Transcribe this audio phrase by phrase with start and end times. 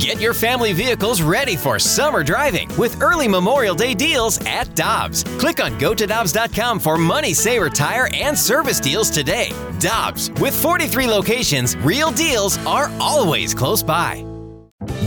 [0.00, 5.24] Get your family vehicles ready for summer driving with early Memorial Day deals at Dobbs.
[5.38, 9.52] Click on gotodobbs.com for money saver tire and service deals today.
[9.78, 14.24] Dobbs, with 43 locations, real deals are always close by.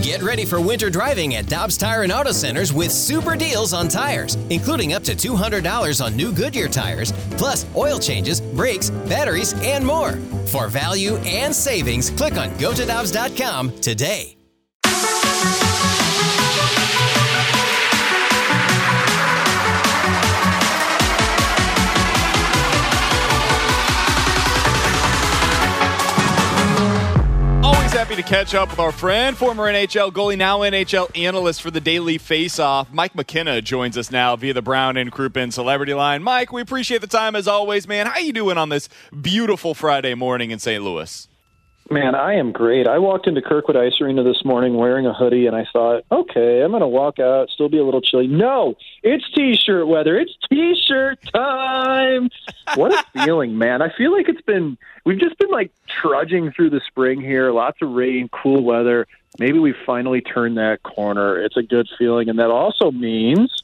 [0.04, 3.88] Get ready for winter driving at Dobbs Tire and Auto Centers with super deals on
[3.88, 9.84] tires, including up to $200 on new Goodyear tires, plus oil changes, brakes, batteries, and
[9.84, 10.12] more.
[10.52, 14.38] For value and savings, click on gotodobbs.com today.
[27.64, 31.72] Always happy to catch up with our friend, former NHL goalie, now NHL analyst for
[31.72, 32.92] the Daily Faceoff.
[32.92, 36.22] Mike McKenna joins us now via the Brown and Crouppen Celebrity Line.
[36.24, 38.06] Mike, we appreciate the time as always, man.
[38.06, 38.90] How you doing on this
[39.22, 40.84] beautiful Friday morning in St.
[40.84, 41.28] Louis?
[41.90, 42.88] Man, I am great.
[42.88, 46.62] I walked into Kirkwood Ice Arena this morning wearing a hoodie, and I thought, okay,
[46.62, 48.28] I'm going to walk out, still be a little chilly.
[48.28, 50.18] No, it's T-shirt weather.
[50.18, 52.30] It's T-shirt time.
[52.76, 53.82] what a feeling, man!
[53.82, 57.52] I feel like it's been we've just been like trudging through the spring here.
[57.52, 59.06] Lots of rain, cool weather.
[59.38, 61.42] Maybe we finally turned that corner.
[61.42, 63.64] It's a good feeling, and that also means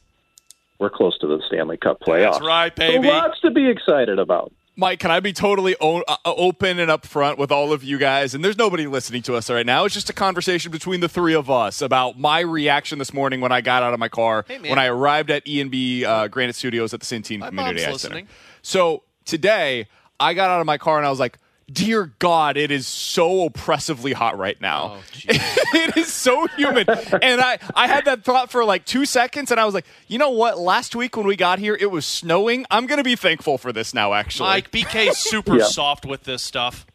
[0.78, 2.33] we're close to the Stanley Cup playoffs.
[2.33, 3.08] That's right, baby.
[3.08, 4.52] So lots to be excited about.
[4.80, 8.33] Mike, can I be totally o- uh, open and upfront with all of you guys?
[8.33, 9.83] And there's nobody listening to us right now.
[9.83, 13.52] It's just a conversation between the three of us about my reaction this morning when
[13.52, 16.94] I got out of my car Hey, when I arrived at E&B uh, Granite Studios
[16.94, 18.16] at the Centene My Community Center.
[18.61, 19.88] So today,
[20.19, 21.38] I got out of my car and I was like,
[21.72, 24.98] "Dear God, it is so oppressively hot right now.
[24.98, 29.52] Oh, it is so humid." and I, I had that thought for like two seconds,
[29.52, 30.58] and I was like, "You know what?
[30.59, 32.66] Last week when we got here, it was snowing.
[32.72, 34.14] I'm gonna be thankful for this now.
[34.14, 35.64] Actually, Mike, BK's super Yeah.
[35.66, 36.86] soft with this stuff.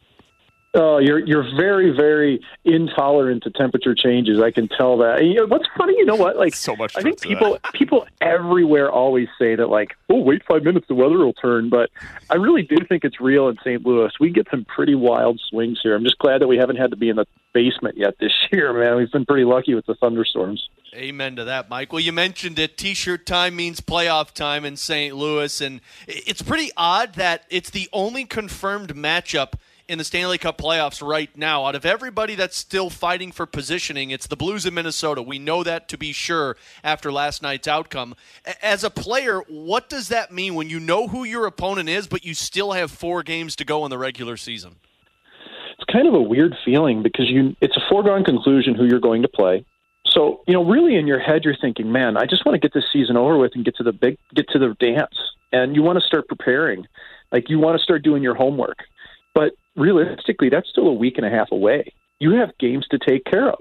[0.75, 4.41] Oh, you're you're very very intolerant to temperature changes.
[4.41, 5.19] I can tell that.
[5.19, 6.37] And, you know, what's funny, you know what?
[6.37, 10.63] Like So much I think people people everywhere always say that like, oh, wait five
[10.63, 11.69] minutes, the weather will turn.
[11.69, 11.89] But
[12.29, 13.85] I really do think it's real in St.
[13.85, 14.11] Louis.
[14.19, 15.95] We get some pretty wild swings here.
[15.95, 18.73] I'm just glad that we haven't had to be in the basement yet this year,
[18.73, 18.97] man.
[18.97, 20.67] We've been pretty lucky with the thunderstorms.
[20.93, 21.91] Amen to that, Mike.
[21.91, 22.77] Well, you mentioned it.
[22.77, 25.15] T-shirt time means playoff time in St.
[25.15, 29.53] Louis, and it's pretty odd that it's the only confirmed matchup
[29.87, 31.65] in the Stanley Cup playoffs right now.
[31.65, 35.21] Out of everybody that's still fighting for positioning, it's the Blues in Minnesota.
[35.21, 38.15] We know that to be sure after last night's outcome.
[38.61, 42.25] As a player, what does that mean when you know who your opponent is, but
[42.25, 44.75] you still have four games to go in the regular season?
[45.77, 49.21] it's kind of a weird feeling because you it's a foregone conclusion who you're going
[49.21, 49.65] to play.
[50.07, 52.73] So, you know, really in your head you're thinking, man, I just want to get
[52.73, 55.15] this season over with and get to the big get to the dance.
[55.51, 56.87] And you want to start preparing.
[57.31, 58.85] Like you want to start doing your homework.
[59.35, 61.93] But realistically, that's still a week and a half away.
[62.19, 63.59] You have games to take care of.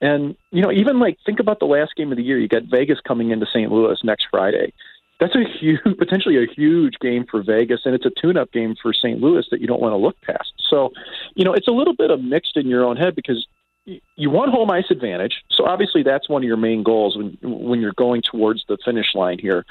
[0.00, 2.38] And, you know, even like think about the last game of the year.
[2.38, 3.70] You got Vegas coming into St.
[3.70, 4.72] Louis next Friday.
[5.20, 8.92] That's a huge, potentially a huge game for Vegas, and it's a tune-up game for
[8.92, 9.20] St.
[9.20, 10.52] Louis that you don't want to look past.
[10.68, 10.90] So,
[11.36, 13.46] you know, it's a little bit of mixed in your own head because
[13.84, 15.42] you want home ice advantage.
[15.50, 19.14] So obviously, that's one of your main goals when when you're going towards the finish
[19.14, 19.64] line here.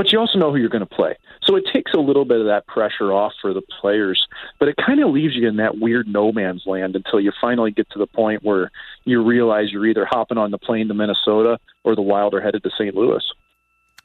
[0.00, 2.40] But you also know who you're going to play, so it takes a little bit
[2.40, 4.26] of that pressure off for the players.
[4.58, 7.70] But it kind of leaves you in that weird no man's land until you finally
[7.70, 8.70] get to the point where
[9.04, 12.62] you realize you're either hopping on the plane to Minnesota or the Wild are headed
[12.62, 12.94] to St.
[12.94, 13.22] Louis.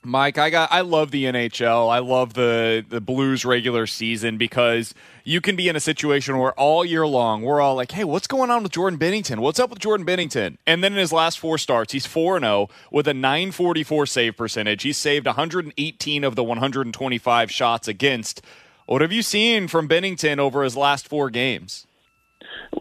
[0.06, 1.92] Mike, I got I love the NHL.
[1.92, 4.94] I love the the Blues regular season because
[5.24, 8.28] you can be in a situation where all year long we're all like, "Hey, what's
[8.28, 9.40] going on with Jordan Binnington?
[9.40, 13.08] What's up with Jordan Binnington?" And then in his last four starts, he's 4-0 with
[13.08, 14.84] a 944 save percentage.
[14.84, 18.42] He saved 118 of the 125 shots against.
[18.86, 21.88] What have you seen from Binnington over his last four games?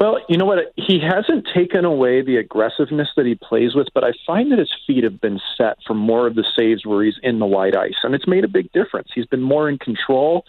[0.01, 0.73] Well, you know what?
[0.77, 4.73] He hasn't taken away the aggressiveness that he plays with, but I find that his
[4.87, 7.97] feet have been set for more of the saves where he's in the white ice,
[8.03, 9.09] and it's made a big difference.
[9.15, 10.45] He's been more in control,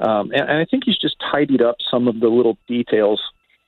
[0.00, 3.22] um, and, and I think he's just tidied up some of the little details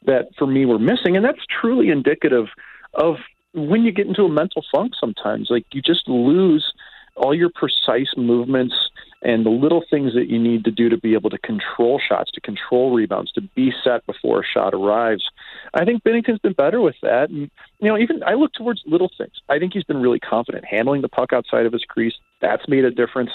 [0.07, 2.47] that for me were missing, and that's truly indicative
[2.95, 3.17] of
[3.53, 4.95] when you get into a mental funk.
[4.99, 6.73] Sometimes, like you just lose
[7.17, 8.90] all your precise movements
[9.23, 12.31] and the little things that you need to do to be able to control shots,
[12.33, 15.29] to control rebounds, to be set before a shot arrives.
[15.75, 17.29] I think Binnington's been better with that.
[17.29, 17.51] And,
[17.81, 19.35] you know, even I look towards little things.
[19.49, 22.15] I think he's been really confident handling the puck outside of his crease.
[22.41, 23.31] That's made a difference.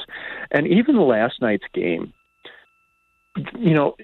[0.50, 2.14] And even last night's game,
[3.58, 3.96] you know,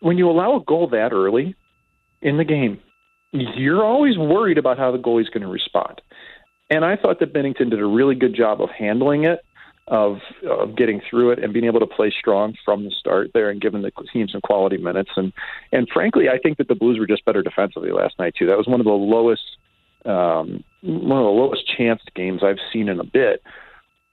[0.00, 1.54] when you allow a goal that early
[2.20, 2.80] in the game,
[3.32, 6.02] you're always worried about how the goalie's going to respond.
[6.68, 9.40] And I thought that Binnington did a really good job of handling it,
[9.90, 13.50] of, of getting through it, and being able to play strong from the start there,
[13.50, 15.10] and giving the team some quality minutes.
[15.16, 15.34] And
[15.72, 18.46] and frankly, I think that the Blues were just better defensively last night too.
[18.46, 19.44] That was one of the lowest
[20.06, 23.42] Um, one of the lowest chanced games I've seen in a bit.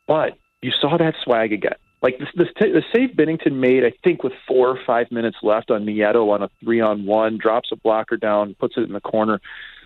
[0.06, 1.80] But you saw that swag again.
[2.02, 5.72] Like the, the, the save Binnington made, I think, with four or five minutes left
[5.72, 9.00] on Nieto on a three on one, drops a blocker down, puts it in the
[9.00, 9.40] corner.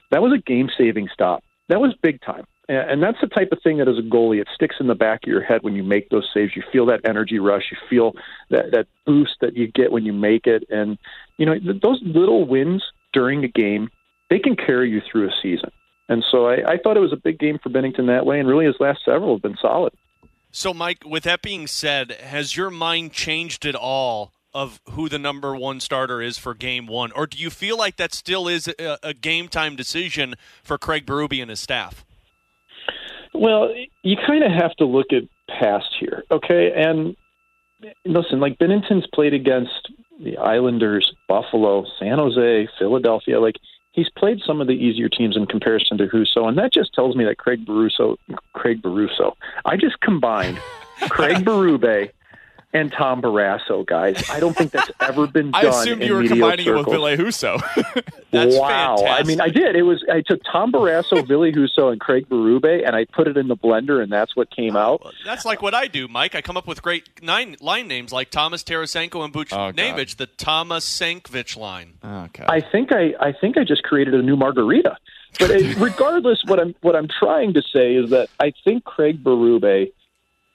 [0.09, 1.43] That was a game saving stop.
[1.69, 2.45] That was big time.
[2.71, 5.23] And that's the type of thing that as a goalie, it sticks in the back
[5.23, 6.55] of your head when you make those saves.
[6.55, 7.63] You feel that energy rush.
[7.69, 8.13] You feel
[8.49, 10.63] that, that boost that you get when you make it.
[10.69, 10.97] And,
[11.37, 13.89] you know, those little wins during a game,
[14.29, 15.69] they can carry you through a season.
[16.07, 18.47] And so I, I thought it was a big game for Binnington that way, and
[18.47, 19.93] really his last several have been solid.
[20.51, 25.19] So, Mike, with that being said, has your mind changed at all of who the
[25.19, 27.11] number one starter is for game one?
[27.13, 31.05] Or do you feel like that still is a, a game time decision for Craig
[31.05, 32.05] Berube and his staff?
[33.33, 33.73] Well,
[34.03, 36.71] you kind of have to look at past here, okay?
[36.75, 37.15] And
[38.05, 39.91] listen, like Binnington's played against
[40.23, 43.39] the Islanders, Buffalo, San Jose, Philadelphia.
[43.39, 43.55] Like
[43.91, 47.15] he's played some of the easier teams in comparison to Husso, and that just tells
[47.15, 48.17] me that Craig Baruso,
[48.53, 49.33] Craig Baruso,
[49.65, 50.59] I just combined
[51.09, 52.11] Craig Berube
[52.73, 54.29] and Tom Barrasso, guys.
[54.29, 55.65] I don't think that's ever been done.
[55.65, 56.87] I assumed you were combining circles.
[56.87, 58.03] it with Ville Husso.
[58.31, 58.97] that's wow.
[58.97, 59.25] Fantastic.
[59.25, 59.75] I mean, I did.
[59.75, 63.37] It was I took Tom Barrasso, Ville Husso, and Craig Berube, and I put it
[63.37, 65.05] in the blender, and that's what came out.
[65.25, 66.35] That's like what I do, Mike.
[66.35, 70.27] I come up with great nine line names like Thomas Tarasenko and Buchnevich, oh, the
[70.27, 71.93] Thomas Sankovich line.
[72.03, 72.45] Okay.
[72.47, 74.97] I think I I think I just created a new margarita.
[75.39, 79.23] But it, regardless, what I'm what I'm trying to say is that I think Craig
[79.23, 79.91] Berube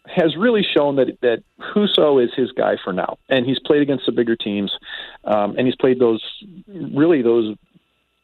[0.06, 4.06] has really shown that that Husso is his guy for now, and he's played against
[4.06, 4.72] the bigger teams,
[5.24, 6.22] um, and he's played those
[6.68, 7.56] really those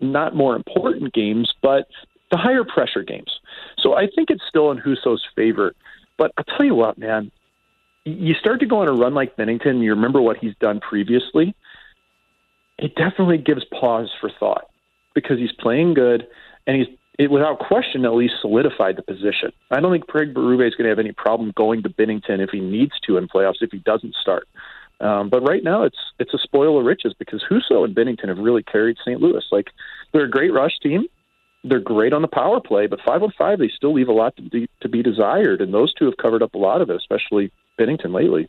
[0.01, 1.89] not more important games, but
[2.31, 3.41] the higher pressure games.
[3.79, 5.75] So I think it's still in Husso's favor.
[6.19, 7.31] But I'll tell you what, man,
[8.05, 11.55] you start to go on a run like Binnington, you remember what he's done previously.
[12.79, 14.69] It definitely gives pause for thought
[15.15, 16.27] because he's playing good
[16.67, 16.89] and he's
[17.19, 19.53] it without question at least solidified the position.
[19.71, 22.51] I don't think Craig Berube is going to have any problem going to Binnington if
[22.51, 24.49] he needs to in playoffs if he doesn't start.
[25.01, 28.39] Um, but right now it's it's a spoil of riches because Husso and Binnington have
[28.39, 29.21] really carried St.
[29.21, 29.45] Louis.
[29.51, 29.71] Like
[30.13, 31.07] they're a great rush team.
[31.65, 34.35] They're great on the power play, but five on five they still leave a lot
[34.37, 36.97] to be, to be desired, and those two have covered up a lot of it,
[36.97, 38.49] especially Binnington lately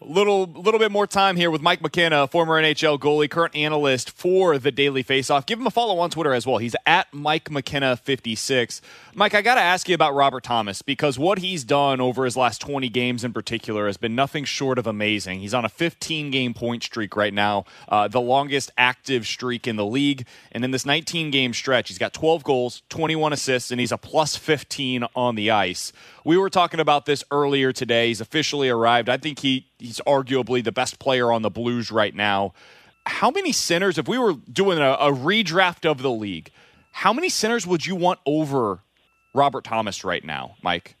[0.00, 4.58] little little bit more time here with Mike McKenna, former NHL goalie, current analyst for
[4.58, 5.46] the Daily Faceoff.
[5.46, 6.58] Give him a follow on Twitter as well.
[6.58, 8.80] He's at Mike McKenna fifty six.
[9.14, 12.36] Mike, I got to ask you about Robert Thomas because what he's done over his
[12.36, 15.40] last twenty games in particular has been nothing short of amazing.
[15.40, 19.76] He's on a fifteen game point streak right now, uh, the longest active streak in
[19.76, 23.70] the league, and in this nineteen game stretch, he's got twelve goals, twenty one assists,
[23.70, 25.92] and he's a plus fifteen on the ice.
[26.24, 28.08] We were talking about this earlier today.
[28.08, 29.08] He's officially arrived.
[29.08, 32.52] I think he he's arguably the best player on the Blues right now.
[33.06, 36.50] How many centers, if we were doing a, a redraft of the league,
[36.92, 38.80] how many centers would you want over
[39.34, 40.96] Robert Thomas right now, Mike?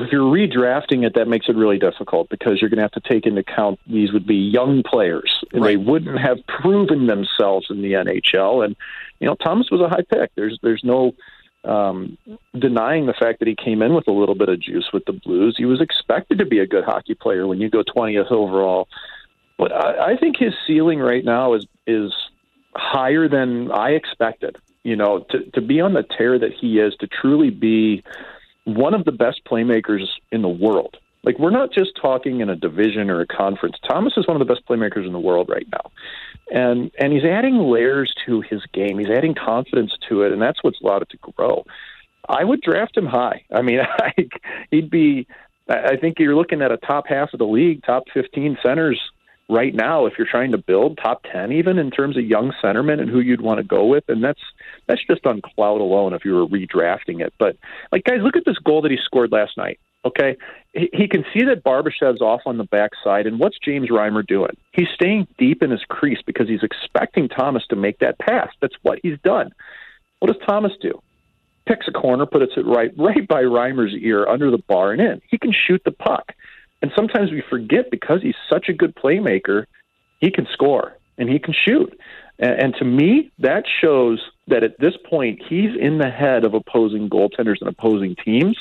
[0.00, 3.00] if you're redrafting it, that makes it really difficult because you're going to have to
[3.00, 5.70] take into account these would be young players and right.
[5.70, 8.64] they wouldn't have proven themselves in the NHL.
[8.64, 8.76] And
[9.18, 10.30] you know, Thomas was a high pick.
[10.36, 11.12] There's there's no
[11.68, 12.16] um,
[12.58, 15.12] denying the fact that he came in with a little bit of juice with the
[15.12, 15.54] Blues.
[15.56, 18.88] He was expected to be a good hockey player when you go 20th overall.
[19.58, 22.12] But I, I think his ceiling right now is is
[22.74, 24.56] higher than I expected.
[24.82, 28.02] You know, to to be on the tear that he is, to truly be
[28.64, 30.96] one of the best playmakers in the world.
[31.24, 33.76] Like we're not just talking in a division or a conference.
[33.88, 35.90] Thomas is one of the best playmakers in the world right now
[36.50, 38.98] and and he's adding layers to his game.
[38.98, 41.64] He's adding confidence to it, and that's what's allowed it to grow.
[42.28, 43.44] I would draft him high.
[43.52, 44.12] I mean, I,
[44.70, 45.26] he'd be.
[45.68, 48.98] I think you're looking at a top half of the league, top 15 centers
[49.50, 50.06] right now.
[50.06, 53.20] If you're trying to build top 10, even in terms of young centermen and who
[53.20, 54.40] you'd want to go with, and that's
[54.86, 57.34] that's just on cloud alone if you were redrafting it.
[57.38, 57.58] But
[57.92, 59.78] like, guys, look at this goal that he scored last night.
[60.04, 60.36] Okay,
[60.72, 64.56] he can see that Barbashev's off on the backside, and what's James Reimer doing?
[64.72, 68.48] He's staying deep in his crease because he's expecting Thomas to make that pass.
[68.60, 69.50] That's what he's done.
[70.20, 71.00] What does Thomas do?
[71.66, 75.20] Picks a corner, puts it right right by Reimer's ear, under the bar, and in.
[75.28, 76.32] He can shoot the puck,
[76.80, 79.66] and sometimes we forget because he's such a good playmaker,
[80.20, 81.98] he can score and he can shoot.
[82.38, 86.54] And, and to me, that shows that at this point he's in the head of
[86.54, 88.56] opposing goaltenders and opposing teams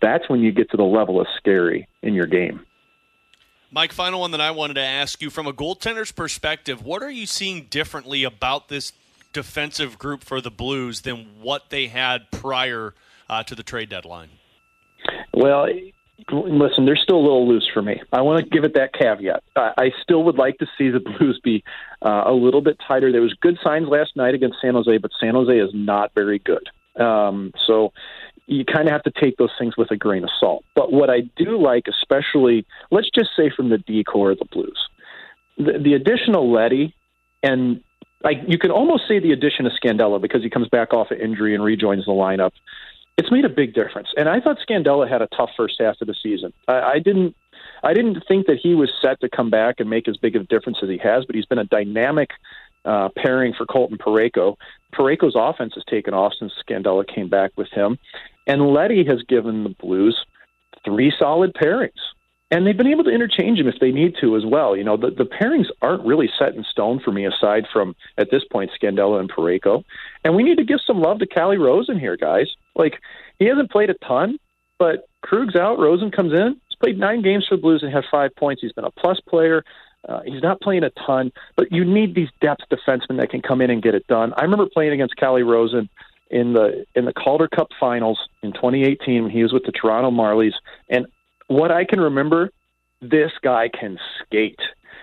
[0.00, 2.60] that's when you get to the level of scary in your game.
[3.70, 7.10] Mike, final one that I wanted to ask you from a goaltender's perspective, what are
[7.10, 8.92] you seeing differently about this
[9.32, 12.94] defensive group for the Blues than what they had prior
[13.28, 14.30] uh, to the trade deadline?
[15.34, 15.68] Well,
[16.32, 18.00] listen, they're still a little loose for me.
[18.12, 19.42] I want to give it that caveat.
[19.54, 21.62] I, I still would like to see the Blues be
[22.02, 23.12] uh, a little bit tighter.
[23.12, 26.38] There was good signs last night against San Jose, but San Jose is not very
[26.38, 26.70] good.
[27.00, 27.92] Um, so
[28.46, 30.64] you kind of have to take those things with a grain of salt.
[30.74, 34.88] But what I do like, especially, let's just say from the decor of the Blues,
[35.58, 36.94] the, the additional Leddy
[37.42, 37.82] and
[38.22, 41.18] like you can almost say the addition of Scandella because he comes back off of
[41.18, 42.52] injury and rejoins the lineup.
[43.18, 46.06] It's made a big difference, and I thought Scandella had a tough first half of
[46.06, 46.52] the season.
[46.68, 47.34] I, I didn't,
[47.82, 50.42] I didn't think that he was set to come back and make as big of
[50.42, 52.30] a difference as he has, but he's been a dynamic
[52.86, 54.56] uh, pairing for Colton Parayko.
[54.94, 57.98] Parayko's offense has taken off since Scandella came back with him,
[58.46, 60.24] and Leddy has given the Blues
[60.84, 61.90] three solid pairings
[62.50, 64.76] and they've been able to interchange them if they need to as well.
[64.76, 68.30] You know, the, the pairings aren't really set in stone for me, aside from at
[68.30, 69.82] this point Scandella and Parayko.
[70.24, 72.48] And we need to give some love to Calle Rosen here, guys.
[72.76, 73.00] Like
[73.38, 74.38] he hasn't played a ton,
[74.78, 76.60] but Krug's out, Rosen comes in.
[76.68, 78.62] He's played nine games for the Blues and had five points.
[78.62, 79.64] He's been a plus player.
[80.08, 83.60] Uh, he's not playing a ton, but you need these depth defensemen that can come
[83.60, 84.32] in and get it done.
[84.36, 85.88] I remember playing against Calle Rosen
[86.30, 90.10] in the in the Calder Cup Finals in 2018 when he was with the Toronto
[90.10, 90.54] Marlies,
[90.88, 91.06] and
[91.48, 92.50] what I can remember,
[93.00, 94.60] this guy can skate.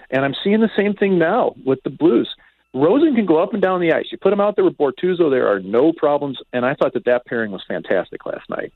[0.10, 2.30] And I'm seeing the same thing now with the Blues.
[2.74, 4.06] Rosen can go up and down the ice.
[4.12, 6.40] You put him out there with Bortuzzo, there are no problems.
[6.52, 8.74] And I thought that that pairing was fantastic last night.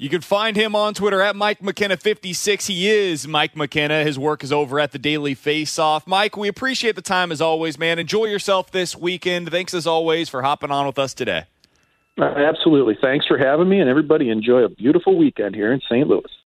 [0.00, 2.68] You can find him on Twitter at Mike McKenna56.
[2.68, 4.04] He is Mike McKenna.
[4.04, 6.06] His work is over at the Daily Face Off.
[6.06, 7.98] Mike, we appreciate the time as always, man.
[7.98, 9.50] Enjoy yourself this weekend.
[9.50, 11.46] Thanks as always for hopping on with us today.
[12.16, 12.96] Uh, absolutely.
[13.00, 16.06] Thanks for having me, and everybody enjoy a beautiful weekend here in St.
[16.06, 16.30] Louis.